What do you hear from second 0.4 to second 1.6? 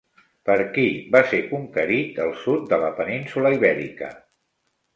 Per qui va ser